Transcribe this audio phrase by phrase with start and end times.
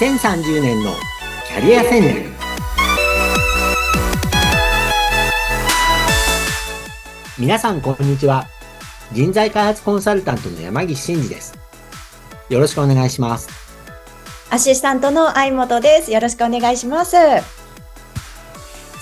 [0.00, 0.94] 2030年の
[1.46, 2.30] キャリア戦略。
[7.38, 8.46] 皆さんこんにちは。
[9.12, 11.52] 人材開発コンサルタントの山岸真嗣です。
[12.48, 13.50] よろしくお願いします。
[14.48, 16.10] アシスタントの相本です。
[16.10, 17.16] よろしくお願いします。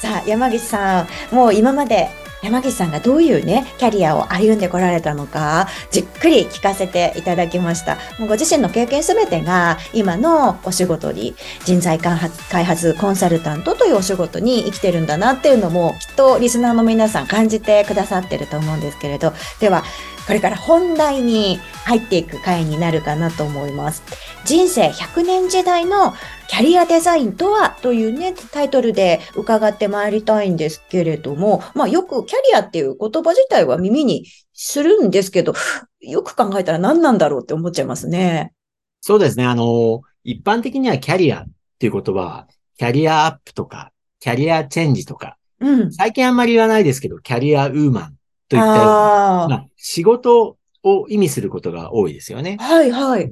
[0.00, 2.08] さあ山岸さんもう今まで
[2.42, 7.98] 山岸さんがどういうね、キャリアを歩んでこられたのか、じっくり聞かせていただきました。
[8.20, 19.82] ご自身の経験すべてが、今のお仕事に、人材開発開発コンサルタントというお仕事に生きてるんだなっていうのも、きっとリスナーの皆さん感じてくださってると思うんですけれど、では、
[20.28, 24.02] これから本題に入っていく回になるかなと思います。
[24.44, 26.14] 人生100年時代の
[26.48, 35.54] キャリアデザインとはというね、タイトルで伺ってまいりたいんですけれども、まあよくキャリアっていう言葉自体は耳にするんですけど、
[36.00, 38.52] よく考えたら何なんだろうって思っちゃいますね。
[39.00, 39.46] そうですね。
[39.46, 41.46] あの、一般的にはキャリアっ
[41.78, 48.16] ていう言葉は、キャリアアップとか、キャリアチェンジとか、うん、最近あんまり言わないですけど、キャリアウーマン
[48.48, 52.56] といったような、まあ、仕事を意味することが多いですよね。
[52.60, 53.30] はいはい。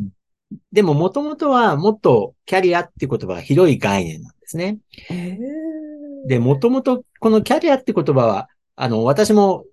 [0.72, 4.78] でも、もともとはもっとキャリアっていう言葉は広い概念なんですね。
[6.26, 9.64] で、もともとこのキャリアって言葉は、あの、私も、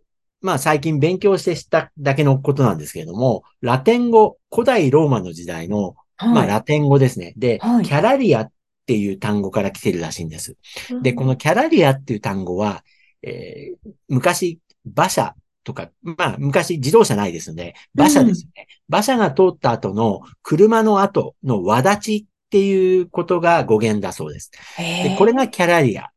[0.41, 7.33] まあ最近勉強して知っただけのことなんですけれども、ラテン語、古代ローマの時代の、はい、まあラテン語ですね。
[7.37, 8.51] で、はい、キャラリアっ
[8.85, 10.57] ていう単語から来てるらしいんです。
[11.01, 12.83] で、このキャラリアっていう単語は、
[13.21, 18.67] えー、昔馬車とか、まあ、昔自動車ないですので、馬車ですよね。
[18.67, 24.51] うん、馬車が通った後の車の後の輪立ちっていうことが語源だそうです。
[24.77, 26.11] で、これがキャラリア、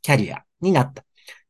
[0.00, 1.04] キャリアになった。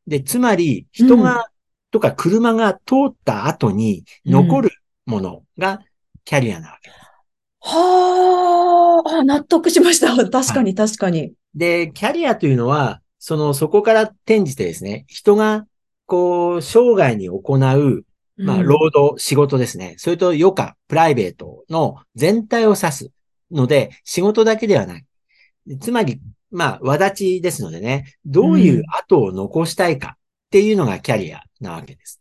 [0.05, 1.43] で、つまり、人が、うん、
[1.91, 4.71] とか車が通った後に残る
[5.05, 5.79] ものが
[6.25, 7.01] キャリアなわけです。
[7.61, 10.13] はあ、納得しました。
[10.13, 11.33] 確かに確かに、はい。
[11.55, 15.65] で、キャリアというのは、その、そこから転じてですね、人が
[16.05, 18.05] こう、生涯に行う、
[18.35, 19.95] まあ、労働、仕事ですね。
[19.99, 23.11] それと余暇、プライベートの全体を指す
[23.53, 25.05] ので、仕事だけではない。
[25.79, 26.19] つまり、
[26.51, 30.19] まあ、わだちですのでね、どういう後を残したいかっ
[30.51, 32.19] ていうのがキャリアなわけです。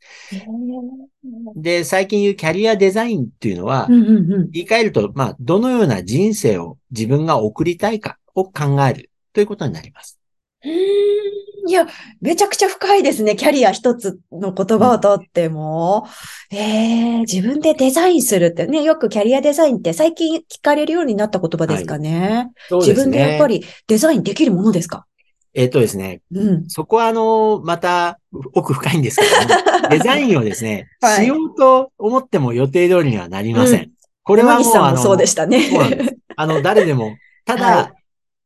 [1.57, 10.22] で、最近言うキャリアデザインっていうのは、言い換えると、まあ、どのような人生を自分が送りたいかを考えるということになります。
[10.65, 11.87] いや、
[12.21, 13.37] めちゃくちゃ深いですね。
[13.37, 16.07] キャリア一つの言葉をとっても。
[16.51, 22.21] ええー、自分でデザインするってね、よくキャリアデザインって最近聞かれるようになった言葉ですかね。
[22.71, 25.07] はい、ね自分でやっぱりデザインできるものですか？
[25.55, 26.23] えっ、とですね。
[26.33, 26.69] うん。
[26.69, 28.19] そこはあの、また
[28.55, 33.81] 奥深いんですけども、 デザインをですね、はい、しようと思っても予定通りにはなりません。
[33.81, 33.91] うん、
[34.23, 35.63] これはもうあの、そうでしたね。
[36.37, 38.02] あの、誰でも、ただ、はい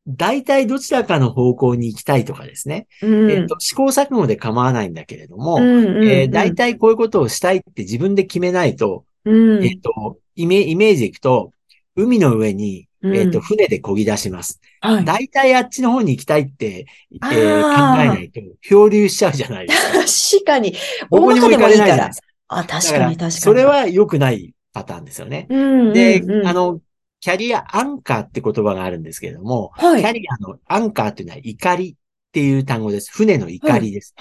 [0.08, 2.86] 大体どちらかの方向に行きたいとかですね。
[3.02, 11.50] うん、えっと、試行錯誤で構わないんだけれども、え大体こういうことをしたいって自分で決めないと、うん、えっと、イメイメージでいくと、
[11.96, 14.60] 海の上に、えっと、船で漕ぎ出します。
[14.80, 20.38] はい、大体あっちの方に行きたいって、えー、考えないと、漂流しちゃうじゃないですか。
[20.38, 20.74] 確かに。
[21.10, 22.26] どこにも行かれないじゃないですか。
[22.48, 23.32] あ、確かに確かに。
[23.32, 25.46] それは良くないパターンですよね。
[25.48, 26.80] で、あの、
[27.20, 33.10] キャリアアンカーって言葉があるんですけれども、はい、キャリアのアンカーっていうのは怒りっていう単語です。
[33.12, 34.14] 船の怒りです。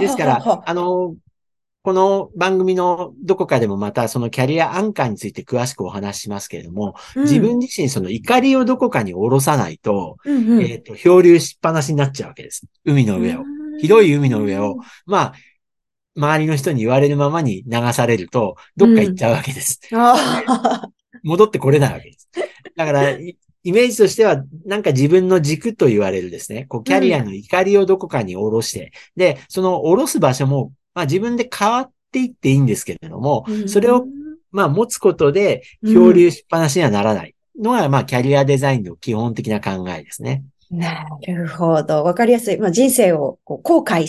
[0.00, 1.14] ですから、あの、
[1.84, 12.66] この番組のどこかでもまたそのキャリアアンカーについて詳しくお話ししますけれども、うん、自分自身その怒りをどこかに下ろさないと、うんうん、えっ、ー、と、漂流しっぱなしになっちゃうわけです。
[12.86, 13.42] 海の上を。
[13.80, 15.34] 広い海の上を、まあ、
[16.16, 19.80] 周りの人に言われるままに流されると、どっか行っちゃうわけです。
[19.92, 20.93] うん
[21.24, 22.28] 戻ってこれないわけです。
[22.76, 23.10] だから、
[23.64, 34.06] イメージとしては、なんか自分の軸と言われるですね、こう、キャリアの怒りをどこかに下ろして、うん、で、その下ろす場所も、まあ自分で変わっていっていいんですけれども、うん、それを、
[34.52, 40.44] まあ持つことで、漂流しっぱなしにはならないのが、まあキャリアデザインの基本的な考えですね。
[40.78, 42.04] なるほど。
[42.04, 42.58] わかりやすい。
[42.58, 44.06] まあ、人生をこう後悔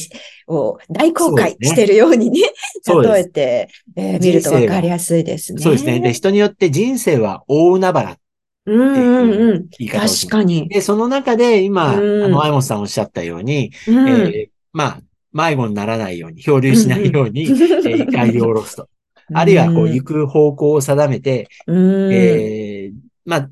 [0.47, 2.39] を大後悔してるようにね、
[2.87, 5.61] 例えて、えー、見るとわかりやすいですね。
[5.61, 5.99] そうですね。
[5.99, 8.17] で、人によって人生は大海原っ
[8.65, 10.67] ていう言い方をし確かに。
[10.67, 15.01] で、その中で今、あの、アイモンさんおっしゃったように、えー、まあ、
[15.31, 18.89] 迷子にならないように、漂流しないように、えー、怒りを下ろすと。
[19.33, 22.93] あるいは、こう、行く方向を定めて、えー、
[23.25, 23.49] まあ、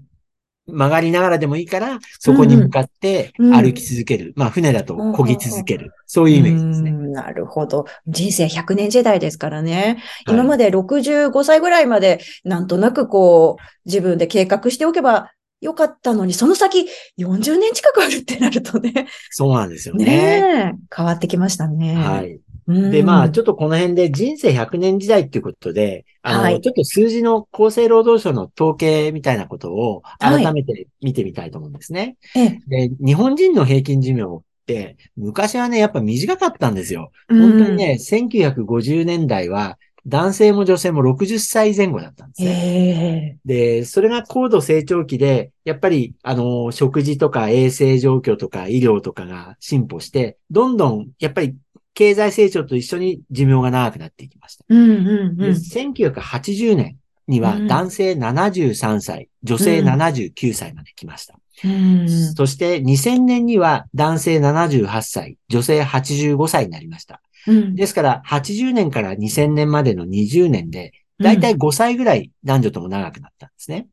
[0.68, 4.28] 曲がりながらでもいいから、そこに向かって歩き続ける。
[4.28, 5.92] うん、まあ、船だと漕ぎ続ける。
[6.06, 6.92] そういうイメージですね。
[6.92, 7.86] なるほど。
[8.08, 10.02] 人生100年時代ですからね。
[10.26, 15.32] はい、今まで65歳ぐらいまで、なんとなくこう、自分で計画しておけば
[15.64, 16.88] 良かったのに、その先
[17.18, 19.08] 40年近くあるってなるとね。
[19.32, 20.06] そうなんですよね。
[20.06, 21.96] ね変わってきましたね。
[21.96, 22.40] はい。
[22.68, 32.18] で、まあ、ちょっとこの辺で人生100年時代っていうことで、あの、はい、ちょっと数字の厚生労働省の統計みたいなことを改めて見てみたいと思うんですね。
[32.34, 37.12] はい、で、日本人の平均寿命って、昔はね、やっぱ短かったんですよ。
[37.30, 43.38] 本当にね、1950年代は、男性も女性も60歳前後だったんですね。
[43.46, 51.56] で、それが高度成長期で、やっぱり、あの、食事とか衛生状況とか医療とかが進歩して、どんどん、やっぱり
[51.94, 54.66] 経済成長と一緒に寿命が長くなっていきました。
[54.68, 56.98] うんうんうん、1980年
[57.28, 61.40] には男性73歳、うん、女性79歳まで来ました。
[61.64, 67.22] うん、そして2000年には男性78歳、女性85歳になりました。
[67.48, 73.88] うん、ですから、80年から2000年までの20年で、だいたい5歳ぐらい男女とも長くなったんですね。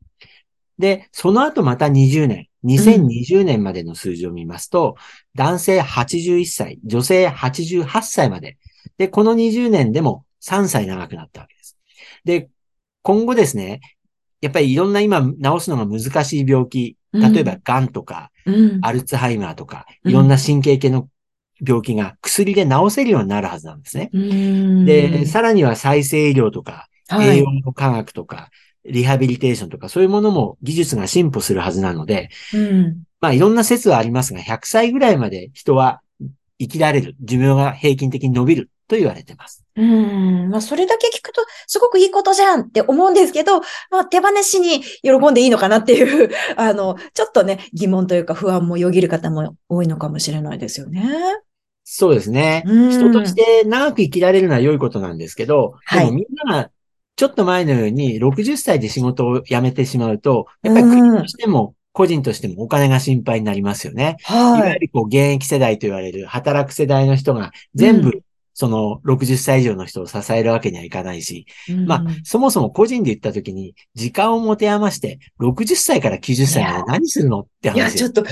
[0.79, 4.95] で、その後また20年、2020年までの数字を見ますと、
[5.35, 8.57] 男性81歳、女性88歳まで。
[8.97, 11.77] で、この20年でも3歳長くなったわけです。
[12.23, 12.49] で、
[13.01, 13.81] 今後ですね、
[14.41, 21.07] やっぱりいろんな今治すのが難しい病気、例えば癌とか、うん、アルツハイマーとか、いろんな神経系の
[21.65, 24.09] 病気が薬で治せるようになるはずなんですね。
[24.85, 28.49] で、さらには再生医療とか、栄養の科学とか、
[28.85, 36.01] リハビリテーションとかそういうものも技術が進歩するはずなので、うん、まあいろんな説はありますが、100歳ぐらいまで人は
[36.59, 39.63] 生きられる、寿命が平均的に伸びると言われてます。
[39.75, 40.49] うん。
[40.49, 51.09] まあ、それだけ聞くと、すごくいいことじゃんって思うんですけど、まあ、手放しに喜んでいいのかなっていう、 あの、ちょっとね、疑問というか不安もよぎる方も多いのかもしれないですよね。
[51.83, 52.63] そうですね。
[52.65, 56.69] 人として長く生きられるのは良いことなんですけど、でもみんなが
[57.15, 64.17] ちょっと前のように60歳で仕事を辞めてしまうと、やっぱり国としても個人としてもお金が心配になりますよね。
[64.23, 68.23] はい、いわゆるこう現役世代と言われる働く世代の人が全部、
[68.53, 77.75] その60歳以上の人を支えるわけにはいかないし、うん、まあ、そもそも個人で言ったときに、時間を持て余して、60歳から90歳まで何するのって話。
[77.75, 78.29] いや、ちょっと考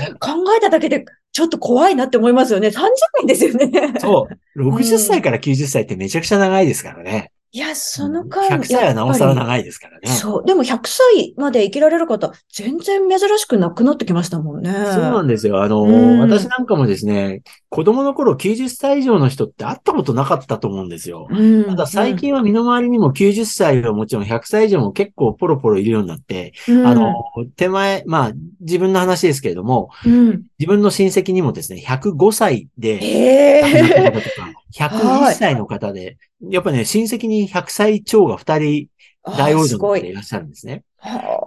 [0.56, 2.68] えただけで、ちょっと怖いなって思いますよね。
[2.68, 2.80] 30
[3.20, 3.94] 年ですよね。
[3.98, 4.58] そう。
[4.60, 7.32] 60歳から90歳ってめちゃくちゃ長いですからね。
[7.52, 8.58] いや、その間。
[8.58, 10.08] 100歳はなおさら長いですからね。
[10.08, 10.44] そう。
[10.44, 14.72] でも100歳まで生きられる方、全然珍しくなくなってきましたもんね。
[14.72, 15.60] そうなんですよ。
[15.60, 21.26] あの、うん、私なんかもですね、子供の頃90歳以上の人って会ったことなかったと思うんですよ。
[21.28, 27.14] うん、ただ最近は身の回りにも90歳はもちろん100歳以上も結構ポロポロいるようになって、うん、あの、
[27.56, 36.16] 手前、まあ、自分の話ですけれども、自分の親戚にもですね、105歳で、えー、101歳の方で、
[36.48, 38.88] やっぱね、親戚に100歳超が2人、
[39.36, 40.82] 大王女の方でいらっしゃるんですね。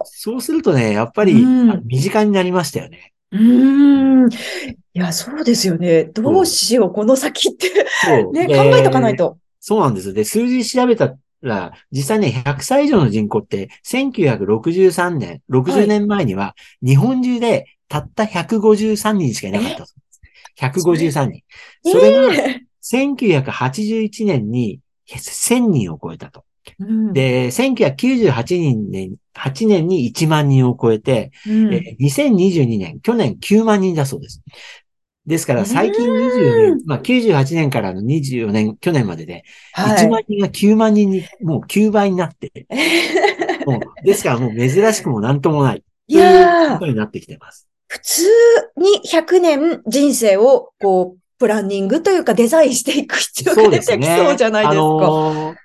[0.04, 1.34] そうするとね、やっぱり、
[1.86, 3.14] 身近になりましたよね。
[3.32, 4.30] うん。
[4.32, 4.36] い
[4.94, 6.06] や、そうですよね。
[6.06, 7.70] どうしよう、この先って
[8.32, 9.38] ね、考えとかないと。
[9.60, 10.14] そうなんです。
[10.14, 19.94] で、数字調べたら、実際ね、100歳以上の人口って、1963年、60年前には、日本中でたった153人しかいなかったそ
[20.92, 21.12] うです。
[21.18, 21.44] 153人。
[21.84, 22.34] それが、
[22.84, 26.44] 1981年に1000人を超えたと。
[26.80, 34.42] うん、で、1998年 ,8 年に1万人を超えて、うん、え2022年、去年9万人だそうです。
[35.26, 39.44] ですから最近24年、まあ98年からの24年、去年までで、
[39.76, 42.52] 1万人が9万人に、もう9倍になって、
[43.66, 45.84] もうですからもう珍しくもなんともない。
[46.08, 47.68] いやことになってきてます。
[47.88, 48.24] 普通
[48.78, 54.46] に100年人生をこう、プランニングというかデザインしていく必要が出てきそうじゃないですか。
[54.46, 55.56] そう、ねあのー、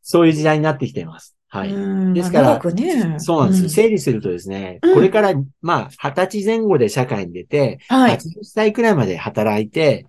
[0.00, 1.34] そういう時代になってきています。
[1.48, 2.14] はい。
[2.14, 10.06] ですから、ね、そうなんです、うん、整理するとですね、これから、まあ、二十歳前後で社会に出て、はい、80歳くらいまで働いて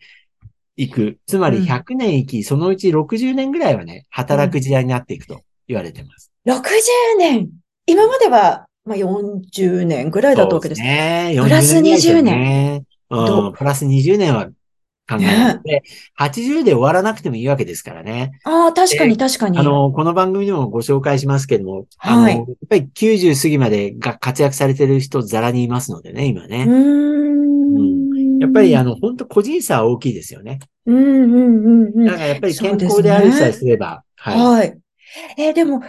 [0.75, 1.17] いく。
[1.25, 6.32] つまり100年生き、そのうち60年ぐらいはね、働く時代になっていくと言われてます。
[6.46, 6.60] 60
[7.17, 7.50] 年
[7.88, 11.36] 今までは、まあ、40年ぐらいだったわけですね。
[11.41, 12.86] プラス20年。
[13.10, 14.50] うん、プラス20年は
[15.08, 15.84] 考えて、ね、
[16.20, 18.40] 80で終わらなくてもいいわけですからね。
[18.44, 19.60] ああ、確かに確かに。
[19.60, 26.66] あの、この番組でもご紹介しますけども、はい、あの、やっぱり90過ぎまでが活躍されてる人ざらにいますのでね、今ね。
[26.68, 30.60] うん,、やっぱりあの、本当個人差は大きいですよね。
[30.88, 32.06] うんうんうんうん。
[32.06, 34.04] だからやっぱり健康であるさえすれば。
[34.26, 34.40] ね、はい。
[34.40, 34.78] はい。
[35.38, 35.82] えー、でも、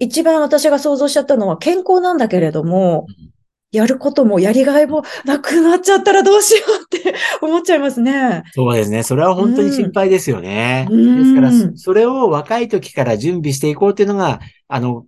[0.00, 3.35] 一番私が想像しちゃったのは健康なんだけれども、うん
[3.76, 8.42] やることもやりがいもなくなっちゃったらどうしようって 思っちゃいますね。
[8.52, 9.02] そうですね。
[9.02, 10.86] それは本当に心配ですよね。
[10.90, 15.06] うん、ですから、それを若い時から準備していこうっていうのが、あの、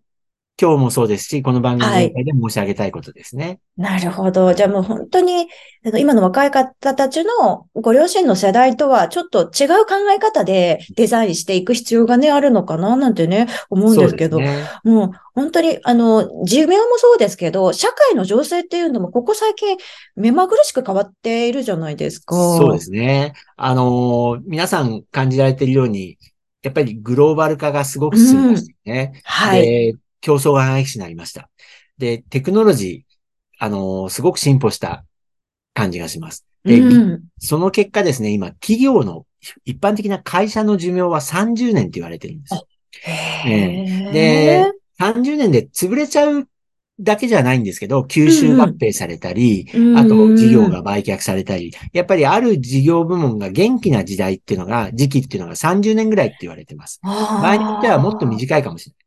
[0.61, 3.61] 今日もそうですし、この番組全体で申し上げたいことですね。
[3.79, 4.55] はい、なるほど。
[4.55, 5.47] じゃあもう本当に、
[5.99, 19.77] 今の若い方たちのご両親の世代とはちょっと違う考え方でデザインしていく必要がね、あるのかななんてね、思うんですけど、ね、もう本当に、あの、寿命もそうですけど、社会の情勢っていうのもここ最近
[20.17, 22.35] 目まぐるしく変わっているじゃないですか。
[22.35, 23.35] そうですね。
[23.57, 26.19] あの、皆さん感じられているように、
[26.63, 29.13] やっぱりグローバル化がすごく進みましたね。
[29.15, 29.95] うん、はい。
[30.21, 31.49] 競争が激しくなりました。
[31.99, 33.15] で、テクノロジー、
[33.59, 35.05] あのー、すごく進歩した
[35.75, 36.47] 感じがします。
[36.65, 39.27] で、うん、その結果ですね、今、企業の、
[39.65, 42.67] 一般的な会社の寿命は30年って言われてるんですよ。
[44.13, 46.49] で、30年で潰れちゃう
[47.01, 57.01] だけじゃないんですけど、吸収合併されたり、うん、あと事業が売却されたり、やっぱりある事業部門が元気な時代っていうのが、時期っていうのが30年ぐらいって言われてます。
[57.05, 58.98] 場合によってはもっと短いかもしれない。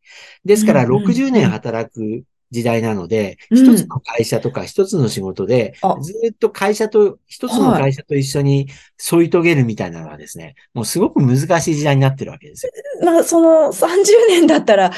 [0.45, 12.73] ですから60年働く時代なので、一、うん、つの会社とか一つの仕事で、ずっと会社と、一つの会社と一緒に添い遂げるみたいなのはですね、もうすごく難しい時代になってるわけですよ。
[13.03, 14.91] まあ、その30年だったら、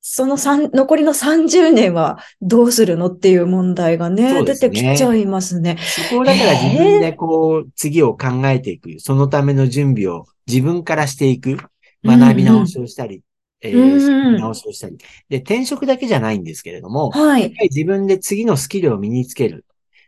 [0.00, 4.44] その三、残りの30年はどうするのっていう問題がね、ね。
[4.44, 5.78] 出てきちゃいますね。
[6.08, 11.58] そこをだから自分でこう、次を考えていく、そのための準備を自分からしていく、
[12.04, 13.22] 学び直しをしたり、
[13.60, 14.96] えー、直しをしたり。
[15.28, 17.52] で、転職だけじゃないんですけれども、はい。
[17.62, 19.64] 自分で次のスキルを身につける。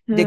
[0.08, 0.26] で、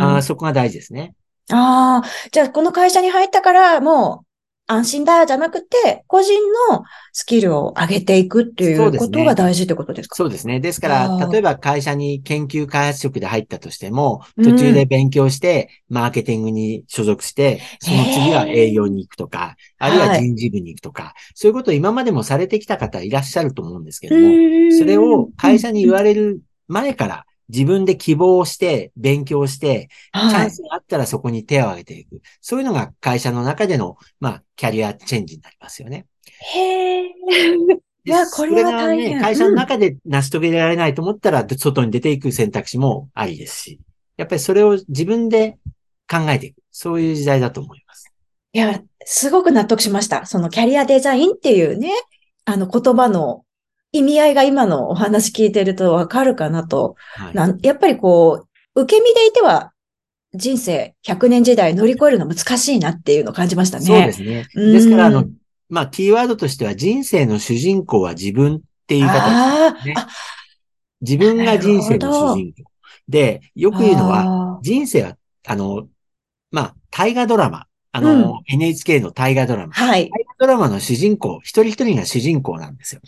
[0.00, 1.14] あそこが大事ですね。
[1.50, 4.29] ああ、じゃあこの会社に入ったから、もう
[4.70, 6.32] 安心だじゃなくて、個人
[6.70, 10.14] のスキルを上げていくっていうことが大事ってことですか？
[10.14, 10.60] そうですね。
[10.60, 24.22] ですから、例えば会社に研究開発職で入ったとしても、途中で勉強して、マーケティングに所属して、その次は営業に行くとか、あるいは人事部に行くとか、はい、そういうことを今までもされてきた方いらっしゃると思うんですけども、
[24.78, 32.22] それを会社に言われる前から、自分で希望して、勉強して、チャンスがあったらそこに手を挙げていく。
[32.40, 36.06] そういうのが会社の中での、まあ、キャリアチェンジになりますよね。
[36.54, 37.08] へえ。
[38.04, 39.16] いや、これは大変。
[39.16, 43.80] ね、会社の中で成し遂げられないと思ったら、外に出ていく選択肢もありですし、
[44.16, 45.58] やっぱりそれを自分で
[46.10, 46.62] 考えていく。
[46.70, 48.10] そういう時代だと思います。
[48.52, 50.24] いや、すごく納得しました。
[50.26, 51.90] そのキャリアデザインっていうね、
[52.44, 53.44] あの言葉の
[53.92, 59.72] 意味合いが今のお話聞いてるとわかるかなと、はい、なやっぱりこう、受け身でいては
[60.34, 63.84] 人生100年時代乗り越えるの難しいなっていうのを感じましたね。
[63.84, 64.46] そうですね。
[64.54, 65.26] ですから、あの、
[65.68, 69.94] まあ、キーワードとしては人生の主人公は自分っていう言い方ですね。
[71.00, 72.70] 自分が人生の主人公。
[73.08, 75.16] で、よく言うのは、人生は、
[75.46, 75.88] あの、
[76.52, 79.72] まあ、大河ドラマあの、うん、NHK の大河ドラマ。
[79.72, 80.10] はい。
[80.10, 83.00] 大河ドラマの主人公、一人一人が主人公なんですよ。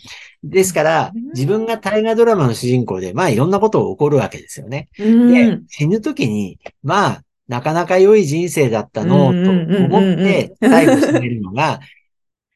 [0.43, 4.89] ですから、自分が大河ドラマの主人公で、まあいろんなことが起こるわけですよね。
[4.99, 11.79] うん、で、死ぬ時に、まあ、なかなか良い人生だったの、と思って、最後死ねるのが、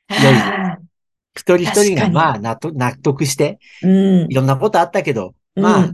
[0.10, 0.88] 良い。
[1.36, 2.58] 一人一人がまあ納
[2.98, 5.92] 得して、いろんなことあったけど、まあ、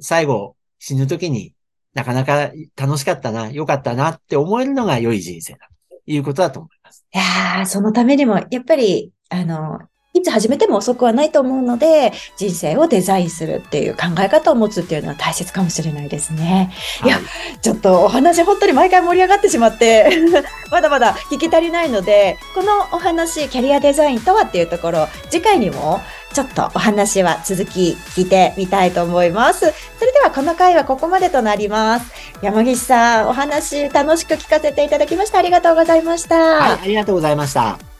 [0.00, 1.54] 最後死ぬ時に
[1.94, 5.71] なかなか楽しかったな、良かったなって思えるのが良い人生だ。
[6.06, 7.06] いうことだと思います。
[7.14, 9.80] いやー、そのためにも、やっぱり、あの、
[10.14, 16.70] いつ始めても遅くはないと思うので、人生をデザインするっていう考え方を持つっていうのは大切かもしれないですね。
[17.00, 17.18] はい、いや、
[17.62, 20.10] ちょっとお話本当に毎回盛り上がってしまって
[20.70, 29.60] まだまだ聞き足りないので、このお話、キャリアデザインとはっていうところ、次回にもちょっとお話は続き聞いてみたいと思います。
[29.60, 29.66] そ
[30.04, 32.12] れではこの回はここまでとなります。
[32.42, 36.36] 山岸さん、お話楽しく聞かせていただきましたありがとうございました。
[36.36, 37.91] はい、ありがとうございました。